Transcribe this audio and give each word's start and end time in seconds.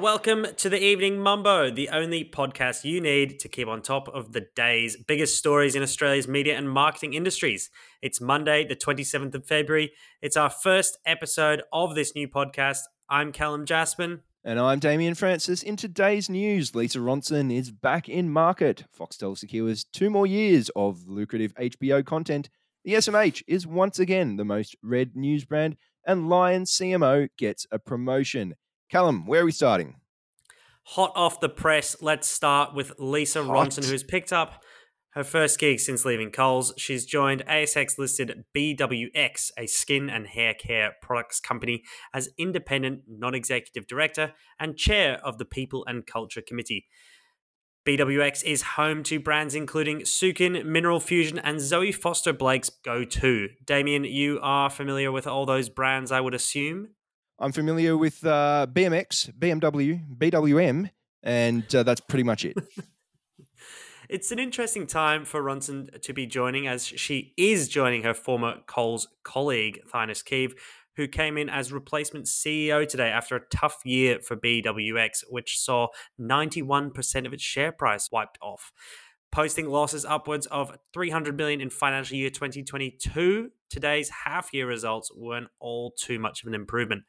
Welcome 0.00 0.46
to 0.56 0.68
the 0.68 0.82
Evening 0.82 1.20
Mumbo, 1.20 1.70
the 1.70 1.90
only 1.90 2.24
podcast 2.24 2.84
you 2.84 3.00
need 3.00 3.38
to 3.40 3.48
keep 3.48 3.68
on 3.68 3.82
top 3.82 4.08
of 4.08 4.32
the 4.32 4.46
day's 4.56 4.96
biggest 4.96 5.38
stories 5.38 5.74
in 5.74 5.82
Australia's 5.82 6.26
media 6.26 6.56
and 6.56 6.68
marketing 6.68 7.14
industries. 7.14 7.70
It's 8.02 8.20
Monday, 8.20 8.66
the 8.66 8.74
27th 8.76 9.34
of 9.34 9.46
February. 9.46 9.92
It's 10.20 10.36
our 10.36 10.50
first 10.50 10.98
episode 11.06 11.62
of 11.72 11.94
this 11.94 12.14
new 12.14 12.26
podcast. 12.26 12.80
I'm 13.08 13.32
Calum 13.32 13.64
Jaspan. 13.64 14.20
And 14.48 14.58
I'm 14.58 14.78
Damian 14.78 15.14
Francis. 15.14 15.62
In 15.62 15.76
today's 15.76 16.30
news, 16.30 16.74
Lisa 16.74 17.00
Ronson 17.00 17.54
is 17.54 17.70
back 17.70 18.08
in 18.08 18.30
market. 18.30 18.84
Foxtel 18.98 19.36
secures 19.36 19.84
two 19.84 20.08
more 20.08 20.26
years 20.26 20.70
of 20.74 21.06
lucrative 21.06 21.54
HBO 21.56 22.02
content. 22.02 22.48
The 22.82 22.94
SMH 22.94 23.42
is 23.46 23.66
once 23.66 23.98
again 23.98 24.36
the 24.36 24.46
most 24.46 24.74
read 24.82 25.14
news 25.14 25.44
brand, 25.44 25.76
and 26.06 26.30
Lion 26.30 26.62
CMO 26.62 27.28
gets 27.36 27.66
a 27.70 27.78
promotion. 27.78 28.54
Calum, 28.88 29.26
where 29.26 29.42
are 29.42 29.44
we 29.44 29.52
starting? 29.52 29.96
Hot 30.84 31.12
off 31.14 31.40
the 31.40 31.50
press, 31.50 31.96
let's 32.00 32.26
start 32.26 32.72
with 32.74 32.94
Lisa 32.98 33.44
Hot. 33.44 33.54
Ronson, 33.54 33.84
who's 33.84 34.02
picked 34.02 34.32
up 34.32 34.64
her 35.18 35.24
first 35.24 35.58
gig 35.58 35.80
since 35.80 36.04
leaving 36.04 36.30
Coles. 36.30 36.72
She's 36.76 37.04
joined 37.04 37.44
ASX 37.46 37.98
listed 37.98 38.44
BWX, 38.56 39.50
a 39.58 39.66
skin 39.66 40.08
and 40.08 40.28
hair 40.28 40.54
care 40.54 40.92
products 41.02 41.40
company, 41.40 41.82
as 42.14 42.28
independent 42.38 43.00
non 43.08 43.34
executive 43.34 43.88
director 43.88 44.34
and 44.60 44.76
chair 44.76 45.18
of 45.24 45.38
the 45.38 45.44
People 45.44 45.84
and 45.88 46.06
Culture 46.06 46.40
Committee. 46.40 46.86
BWX 47.84 48.44
is 48.44 48.62
home 48.62 49.02
to 49.02 49.18
brands 49.18 49.56
including 49.56 50.02
Sukin, 50.02 50.64
Mineral 50.64 51.00
Fusion, 51.00 51.40
and 51.40 51.60
Zoe 51.60 51.90
Foster 51.90 52.32
Blake's 52.32 52.70
Go 52.70 53.04
To. 53.04 53.48
Damian, 53.64 54.04
you 54.04 54.38
are 54.40 54.70
familiar 54.70 55.10
with 55.10 55.26
all 55.26 55.46
those 55.46 55.68
brands, 55.68 56.12
I 56.12 56.20
would 56.20 56.34
assume. 56.34 56.90
I'm 57.40 57.50
familiar 57.50 57.96
with 57.96 58.24
uh, 58.24 58.68
BMX, 58.70 59.36
BMW, 59.36 60.00
BWM, 60.16 60.90
and 61.24 61.74
uh, 61.74 61.82
that's 61.82 62.02
pretty 62.02 62.22
much 62.22 62.44
it. 62.44 62.56
It's 64.08 64.32
an 64.32 64.38
interesting 64.38 64.86
time 64.86 65.26
for 65.26 65.42
Ronson 65.42 66.00
to 66.00 66.12
be 66.14 66.24
joining, 66.24 66.66
as 66.66 66.86
she 66.86 67.34
is 67.36 67.68
joining 67.68 68.04
her 68.04 68.14
former 68.14 68.60
Coles 68.66 69.06
colleague, 69.22 69.80
Thinus 69.92 70.24
Keeve, 70.24 70.54
who 70.96 71.06
came 71.06 71.36
in 71.36 71.50
as 71.50 71.74
replacement 71.74 72.24
CEO 72.24 72.88
today 72.88 73.10
after 73.10 73.36
a 73.36 73.46
tough 73.54 73.80
year 73.84 74.18
for 74.20 74.34
BWX, 74.34 75.24
which 75.28 75.58
saw 75.58 75.88
91% 76.18 77.26
of 77.26 77.34
its 77.34 77.42
share 77.42 77.70
price 77.70 78.10
wiped 78.10 78.38
off. 78.40 78.72
Posting 79.30 79.68
losses 79.68 80.06
upwards 80.06 80.46
of 80.46 80.74
300 80.94 81.36
million 81.36 81.60
in 81.60 81.68
financial 81.68 82.16
year 82.16 82.30
2022, 82.30 83.50
today's 83.68 84.08
half 84.24 84.54
year 84.54 84.66
results 84.66 85.10
weren't 85.14 85.48
all 85.60 85.90
too 85.90 86.18
much 86.18 86.42
of 86.42 86.48
an 86.48 86.54
improvement. 86.54 87.02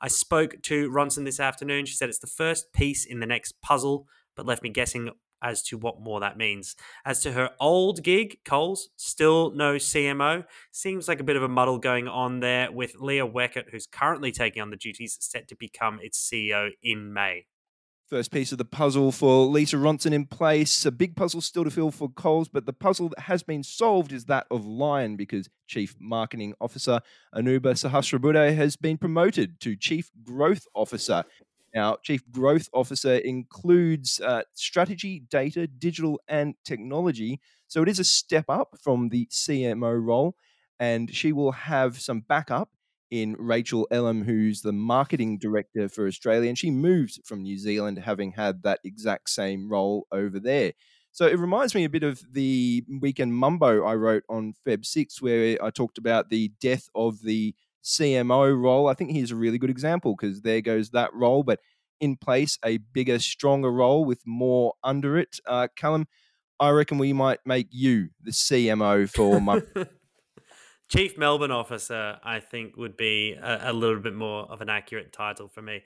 I 0.00 0.08
spoke 0.08 0.62
to 0.62 0.90
Ronson 0.90 1.26
this 1.26 1.38
afternoon. 1.38 1.84
She 1.84 1.96
said 1.96 2.08
it's 2.08 2.18
the 2.18 2.26
first 2.26 2.72
piece 2.72 3.04
in 3.04 3.20
the 3.20 3.26
next 3.26 3.60
puzzle, 3.60 4.06
but 4.34 4.46
left 4.46 4.62
me 4.62 4.70
guessing 4.70 5.10
as 5.46 5.62
to 5.62 5.78
what 5.78 6.00
more 6.00 6.18
that 6.20 6.36
means. 6.36 6.74
As 7.04 7.20
to 7.20 7.32
her 7.32 7.50
old 7.60 8.02
gig, 8.02 8.38
Coles, 8.44 8.88
still 8.96 9.52
no 9.52 9.76
CMO. 9.76 10.44
Seems 10.72 11.06
like 11.06 11.20
a 11.20 11.24
bit 11.24 11.36
of 11.36 11.44
a 11.44 11.48
muddle 11.48 11.78
going 11.78 12.08
on 12.08 12.40
there 12.40 12.72
with 12.72 12.96
Leah 12.98 13.28
Weckert, 13.28 13.70
who's 13.70 13.86
currently 13.86 14.32
taking 14.32 14.60
on 14.60 14.70
the 14.70 14.76
duties, 14.76 15.16
set 15.20 15.46
to 15.48 15.54
become 15.54 16.00
its 16.02 16.18
CEO 16.18 16.70
in 16.82 17.12
May. 17.12 17.46
First 18.08 18.30
piece 18.30 18.52
of 18.52 18.58
the 18.58 18.64
puzzle 18.64 19.10
for 19.10 19.46
Lisa 19.46 19.76
Ronson 19.76 20.12
in 20.12 20.26
place. 20.26 20.86
A 20.86 20.92
big 20.92 21.16
puzzle 21.16 21.40
still 21.40 21.64
to 21.64 21.72
fill 21.72 21.90
for 21.90 22.08
Coles, 22.08 22.48
but 22.48 22.64
the 22.64 22.72
puzzle 22.72 23.08
that 23.08 23.20
has 23.20 23.42
been 23.42 23.64
solved 23.64 24.12
is 24.12 24.26
that 24.26 24.46
of 24.48 24.64
Lion 24.64 25.16
because 25.16 25.48
Chief 25.66 25.96
Marketing 25.98 26.54
Officer 26.60 27.00
Anupa 27.34 27.74
Sahasrabuddhe 27.74 28.54
has 28.54 28.76
been 28.76 28.96
promoted 28.96 29.58
to 29.58 29.74
Chief 29.74 30.12
Growth 30.22 30.68
Officer. 30.72 31.24
Now, 31.76 31.98
Chief 32.02 32.22
Growth 32.32 32.70
Officer 32.72 33.16
includes 33.16 34.18
uh, 34.18 34.44
strategy, 34.54 35.24
data, 35.28 35.66
digital, 35.66 36.18
and 36.26 36.54
technology. 36.64 37.38
So 37.68 37.82
it 37.82 37.88
is 37.90 37.98
a 37.98 38.04
step 38.04 38.46
up 38.48 38.78
from 38.82 39.10
the 39.10 39.26
CMO 39.26 40.02
role, 40.02 40.36
and 40.80 41.14
she 41.14 41.32
will 41.32 41.52
have 41.52 42.00
some 42.00 42.20
backup 42.20 42.70
in 43.10 43.36
Rachel 43.38 43.86
Elam, 43.90 44.24
who's 44.24 44.62
the 44.62 44.72
marketing 44.72 45.36
director 45.36 45.90
for 45.90 46.06
Australia, 46.06 46.48
and 46.48 46.56
she 46.56 46.70
moved 46.70 47.20
from 47.26 47.42
New 47.42 47.58
Zealand, 47.58 47.98
having 47.98 48.32
had 48.32 48.62
that 48.62 48.80
exact 48.82 49.28
same 49.28 49.68
role 49.68 50.06
over 50.10 50.40
there. 50.40 50.72
So 51.12 51.26
it 51.26 51.38
reminds 51.38 51.74
me 51.74 51.84
a 51.84 51.90
bit 51.90 52.02
of 52.04 52.22
the 52.32 52.84
weekend 53.02 53.34
mumbo 53.34 53.84
I 53.84 53.96
wrote 53.96 54.24
on 54.30 54.54
Feb 54.66 54.86
6, 54.86 55.20
where 55.20 55.62
I 55.62 55.68
talked 55.68 55.98
about 55.98 56.30
the 56.30 56.52
death 56.58 56.88
of 56.94 57.20
the 57.20 57.54
CMO 57.86 58.60
role. 58.60 58.88
I 58.88 58.94
think 58.94 59.12
he's 59.12 59.30
a 59.30 59.36
really 59.36 59.58
good 59.58 59.70
example 59.70 60.16
because 60.18 60.42
there 60.42 60.60
goes 60.60 60.90
that 60.90 61.14
role, 61.14 61.42
but 61.42 61.60
in 62.00 62.16
place, 62.16 62.58
a 62.64 62.78
bigger, 62.78 63.18
stronger 63.18 63.72
role 63.72 64.04
with 64.04 64.20
more 64.26 64.74
under 64.82 65.16
it. 65.16 65.38
Uh, 65.46 65.68
Calum, 65.76 66.06
I 66.58 66.70
reckon 66.70 66.98
we 66.98 67.12
might 67.12 67.38
make 67.46 67.68
you 67.70 68.08
the 68.22 68.32
CMO 68.32 69.08
for 69.08 69.40
my 69.40 69.62
Chief 70.88 71.18
Melbourne 71.18 71.50
Officer, 71.50 72.18
I 72.22 72.38
think, 72.38 72.76
would 72.76 72.96
be 72.96 73.32
a, 73.32 73.70
a, 73.70 73.72
little 73.72 73.98
bit 73.98 74.14
more 74.14 74.44
of 74.44 74.60
an 74.60 74.68
accurate 74.68 75.12
title 75.12 75.48
for 75.48 75.60
me. 75.60 75.82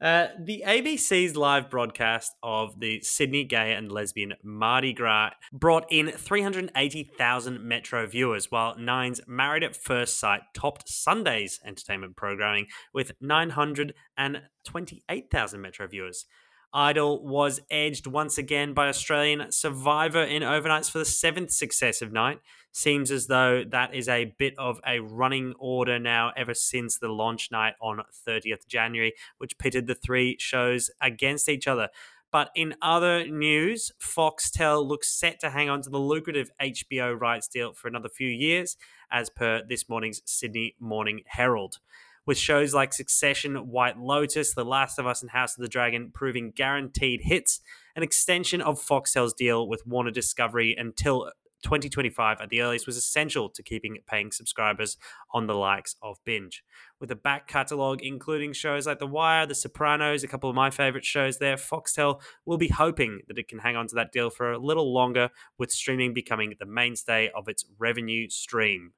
Uh, 0.00 0.28
the 0.38 0.62
ABC's 0.66 1.36
live 1.36 1.68
broadcast 1.68 2.34
of 2.42 2.80
the 2.80 3.02
Sydney 3.02 3.44
Gay 3.44 3.74
and 3.74 3.92
Lesbian 3.92 4.32
Mardi 4.42 4.94
Gras 4.94 5.32
brought 5.52 5.84
in 5.90 6.10
380,000 6.10 7.62
Metro 7.62 8.06
viewers, 8.06 8.50
while 8.50 8.78
Nine's 8.78 9.20
Married 9.26 9.62
at 9.62 9.76
First 9.76 10.18
Sight 10.18 10.40
topped 10.54 10.88
Sunday's 10.88 11.60
entertainment 11.66 12.16
programming 12.16 12.68
with 12.94 13.12
928,000 13.20 15.60
Metro 15.60 15.86
viewers. 15.86 16.24
Idol 16.72 17.26
was 17.26 17.60
edged 17.70 18.06
once 18.06 18.38
again 18.38 18.74
by 18.74 18.88
Australian 18.88 19.50
Survivor 19.50 20.22
in 20.22 20.42
overnights 20.42 20.90
for 20.90 20.98
the 20.98 21.04
seventh 21.04 21.50
successive 21.50 22.12
night. 22.12 22.40
Seems 22.72 23.10
as 23.10 23.26
though 23.26 23.64
that 23.68 23.94
is 23.94 24.08
a 24.08 24.34
bit 24.38 24.54
of 24.56 24.80
a 24.86 25.00
running 25.00 25.54
order 25.58 25.98
now, 25.98 26.32
ever 26.36 26.54
since 26.54 26.98
the 26.98 27.08
launch 27.08 27.50
night 27.50 27.74
on 27.80 28.02
30th 28.26 28.68
January, 28.68 29.14
which 29.38 29.58
pitted 29.58 29.88
the 29.88 29.96
three 29.96 30.36
shows 30.38 30.90
against 31.00 31.48
each 31.48 31.66
other. 31.66 31.88
But 32.30 32.50
in 32.54 32.76
other 32.80 33.26
news, 33.26 33.90
Foxtel 34.00 34.86
looks 34.86 35.08
set 35.08 35.40
to 35.40 35.50
hang 35.50 35.68
on 35.68 35.82
to 35.82 35.90
the 35.90 35.98
lucrative 35.98 36.52
HBO 36.62 37.20
rights 37.20 37.48
deal 37.48 37.72
for 37.72 37.88
another 37.88 38.08
few 38.08 38.28
years, 38.28 38.76
as 39.10 39.28
per 39.28 39.64
this 39.68 39.88
morning's 39.88 40.22
Sydney 40.24 40.76
Morning 40.78 41.22
Herald 41.26 41.78
with 42.26 42.38
shows 42.38 42.74
like 42.74 42.92
Succession, 42.92 43.56
White 43.68 43.98
Lotus, 43.98 44.54
The 44.54 44.64
Last 44.64 44.98
of 44.98 45.06
Us, 45.06 45.22
and 45.22 45.30
House 45.30 45.56
of 45.56 45.62
the 45.62 45.68
Dragon 45.68 46.10
proving 46.12 46.52
guaranteed 46.54 47.22
hits, 47.22 47.60
an 47.96 48.02
extension 48.02 48.60
of 48.60 48.80
Foxtel's 48.80 49.34
deal 49.34 49.66
with 49.66 49.86
Warner 49.86 50.10
Discovery 50.10 50.74
until 50.78 51.30
2025 51.62 52.40
at 52.40 52.48
the 52.48 52.62
earliest 52.62 52.86
was 52.86 52.96
essential 52.96 53.48
to 53.50 53.62
keeping 53.62 53.98
paying 54.06 54.32
subscribers 54.32 54.96
on 55.32 55.46
the 55.46 55.54
likes 55.54 55.96
of 56.02 56.18
Binge. 56.24 56.64
With 56.98 57.10
a 57.10 57.16
back 57.16 57.48
catalogue 57.48 58.00
including 58.02 58.52
shows 58.52 58.86
like 58.86 58.98
The 58.98 59.06
Wire, 59.06 59.46
The 59.46 59.54
Sopranos, 59.54 60.24
a 60.24 60.28
couple 60.28 60.48
of 60.48 60.56
my 60.56 60.70
favourite 60.70 61.04
shows 61.04 61.38
there, 61.38 61.56
Foxtel 61.56 62.20
will 62.46 62.58
be 62.58 62.68
hoping 62.68 63.20
that 63.28 63.38
it 63.38 63.48
can 63.48 63.58
hang 63.58 63.76
on 63.76 63.86
to 63.88 63.94
that 63.96 64.12
deal 64.12 64.30
for 64.30 64.52
a 64.52 64.58
little 64.58 64.92
longer, 64.92 65.30
with 65.58 65.70
streaming 65.70 66.14
becoming 66.14 66.54
the 66.58 66.66
mainstay 66.66 67.30
of 67.34 67.48
its 67.48 67.64
revenue 67.78 68.28
stream. 68.28 68.92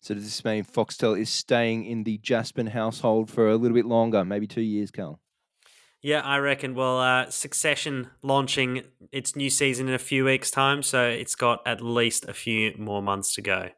So 0.00 0.14
does 0.14 0.24
this 0.24 0.44
mean 0.44 0.64
Foxtel 0.64 1.18
is 1.18 1.30
staying 1.30 1.86
in 1.86 2.04
the 2.04 2.18
Jaspan 2.18 2.68
household 2.68 3.30
for 3.30 3.48
a 3.48 3.56
little 3.56 3.74
bit 3.74 3.86
longer, 3.86 4.24
maybe 4.24 4.46
two 4.46 4.60
years, 4.60 4.90
Cal? 4.90 5.20
Yeah, 6.02 6.20
I 6.20 6.36
reckon. 6.36 6.74
Well, 6.74 7.00
uh, 7.00 7.30
Succession 7.30 8.10
launching 8.22 8.82
its 9.10 9.34
new 9.34 9.48
season 9.48 9.88
in 9.88 9.94
a 9.94 9.98
few 9.98 10.26
weeks' 10.26 10.50
time, 10.50 10.82
so 10.82 11.08
it's 11.08 11.34
got 11.34 11.66
at 11.66 11.80
least 11.80 12.26
a 12.26 12.34
few 12.34 12.74
more 12.76 13.02
months 13.02 13.34
to 13.36 13.42
go. 13.42 13.70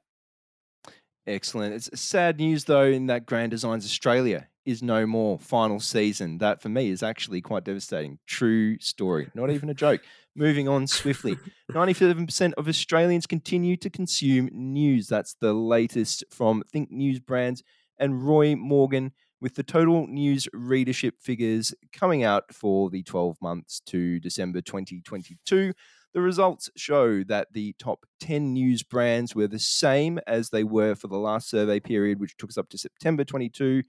Excellent. 1.24 1.74
It's 1.74 2.00
sad 2.00 2.38
news, 2.38 2.64
though, 2.64 2.86
in 2.86 3.06
that 3.06 3.26
Grand 3.26 3.52
Designs 3.52 3.84
Australia 3.84 4.48
is 4.66 4.82
no 4.82 5.06
more 5.06 5.38
final 5.38 5.80
season. 5.80 6.38
That, 6.38 6.60
for 6.60 6.68
me, 6.68 6.90
is 6.90 7.02
actually 7.02 7.40
quite 7.40 7.64
devastating. 7.64 8.18
True 8.26 8.78
story. 8.80 9.28
Not 9.34 9.50
even 9.50 9.70
a 9.70 9.74
joke. 9.74 10.02
Moving 10.34 10.68
on 10.68 10.86
swiftly. 10.86 11.38
97% 11.72 12.52
of 12.54 12.68
Australians 12.68 13.26
continue 13.26 13.76
to 13.78 13.88
consume 13.88 14.50
news. 14.52 15.08
That's 15.08 15.34
the 15.40 15.54
latest 15.54 16.24
from 16.30 16.62
Think 16.70 16.90
News 16.90 17.20
Brands 17.20 17.62
and 17.98 18.26
Roy 18.26 18.54
Morgan 18.56 19.12
with 19.40 19.54
the 19.54 19.62
total 19.62 20.06
news 20.06 20.48
readership 20.52 21.14
figures 21.20 21.74
coming 21.92 22.24
out 22.24 22.52
for 22.52 22.90
the 22.90 23.02
12 23.02 23.36
months 23.40 23.80
to 23.86 24.18
December 24.20 24.60
2022. 24.60 25.72
The 26.14 26.20
results 26.22 26.70
show 26.76 27.22
that 27.24 27.52
the 27.52 27.74
top 27.78 28.06
10 28.20 28.54
news 28.54 28.82
brands 28.82 29.34
were 29.34 29.46
the 29.46 29.58
same 29.58 30.18
as 30.26 30.48
they 30.48 30.64
were 30.64 30.94
for 30.94 31.08
the 31.08 31.18
last 31.18 31.50
survey 31.50 31.78
period, 31.78 32.18
which 32.18 32.36
took 32.38 32.48
us 32.48 32.56
up 32.56 32.70
to 32.70 32.78
September 32.78 33.22
22. 33.22 33.82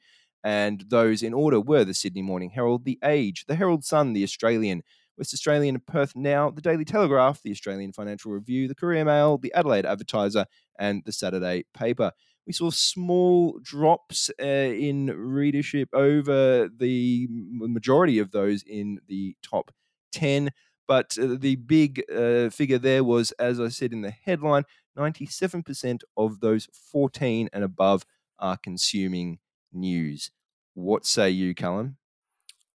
And 0.44 0.86
those 0.89 1.24
in 1.24 1.34
order 1.34 1.60
were 1.60 1.84
the 1.84 1.94
Sydney 1.94 2.22
Morning 2.22 2.51
Herald, 2.51 2.86
The 2.86 3.00
Age, 3.04 3.45
The 3.48 3.56
Herald 3.56 3.84
Sun, 3.84 4.13
The 4.13 4.24
Australian, 4.24 4.84
West 5.18 5.34
Australian 5.34 5.75
and 5.75 5.86
Perth 5.86 6.16
Now, 6.16 6.51
the 6.51 6.62
Daily 6.62 6.86
Telegraph, 6.86 7.42
the 7.42 7.51
Australian 7.51 7.92
Financial 7.92 8.31
Review, 8.31 8.68
the 8.68 8.75
Courier 8.75 9.04
Mail, 9.04 9.38
the 9.38 9.54
Adelaide 9.54 9.86
Advertiser, 9.86 10.45
and 10.80 11.04
the 11.06 11.12
Saturday 11.12 11.66
Paper. 11.74 12.12
We 12.45 12.54
saw 12.54 12.69
small 12.69 13.60
drops 13.62 14.30
uh, 14.42 14.45
in 14.45 15.07
readership 15.07 15.89
over 15.92 16.69
the 16.69 17.28
majority 17.30 18.19
of 18.19 18.31
those 18.31 18.63
in 18.63 19.00
the 19.07 19.36
top 19.42 19.72
10. 20.13 20.51
But 20.88 21.18
uh, 21.22 21.36
the 21.38 21.57
big 21.57 22.04
uh, 22.10 22.50
figure 22.50 22.78
there 22.78 23.04
was, 23.04 23.31
as 23.34 23.60
I 23.60 23.68
said 23.68 23.92
in 23.92 24.01
the 24.01 24.12
headline, 24.12 24.63
97% 24.98 26.01
of 26.16 26.39
those 26.39 26.69
14 26.92 27.50
and 27.51 27.63
above 27.63 28.06
are 28.39 28.56
consuming 28.56 29.39
news. 29.73 30.31
What 30.73 31.05
say 31.05 31.29
you, 31.29 31.55
Calum? 31.55 31.97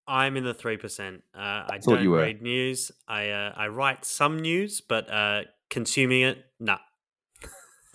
I'm 0.06 0.36
in 0.36 0.44
the 0.44 0.54
three 0.54 0.76
percent. 0.76 1.22
Uh, 1.34 1.64
I 1.68 1.78
Thought 1.82 1.96
don't 1.96 2.08
read 2.08 2.42
news. 2.42 2.90
I 3.06 3.30
uh, 3.30 3.52
I 3.56 3.68
write 3.68 4.04
some 4.04 4.40
news, 4.40 4.80
but 4.80 5.10
uh, 5.10 5.42
consuming 5.70 6.22
it, 6.22 6.44
nah. 6.58 6.78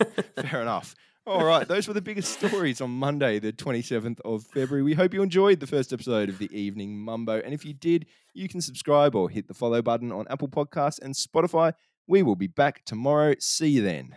Fair 0.40 0.62
enough. 0.62 0.94
All 1.26 1.44
right, 1.44 1.68
those 1.68 1.86
were 1.86 1.92
the 1.92 2.00
biggest 2.00 2.32
stories 2.32 2.80
on 2.80 2.88
Monday, 2.88 3.38
the 3.38 3.52
27th 3.52 4.18
of 4.24 4.44
February. 4.44 4.82
We 4.82 4.94
hope 4.94 5.12
you 5.12 5.22
enjoyed 5.22 5.60
the 5.60 5.66
first 5.66 5.92
episode 5.92 6.30
of 6.30 6.38
the 6.38 6.50
Evening 6.58 6.98
Mumbo. 6.98 7.42
And 7.44 7.52
if 7.52 7.66
you 7.66 7.74
did, 7.74 8.06
you 8.32 8.48
can 8.48 8.62
subscribe 8.62 9.14
or 9.14 9.28
hit 9.28 9.46
the 9.46 9.52
follow 9.52 9.82
button 9.82 10.10
on 10.10 10.26
Apple 10.30 10.48
Podcasts 10.48 11.02
and 11.02 11.14
Spotify. 11.14 11.74
We 12.06 12.22
will 12.22 12.36
be 12.36 12.46
back 12.46 12.82
tomorrow. 12.86 13.34
See 13.38 13.68
you 13.68 13.82
then. 13.82 14.14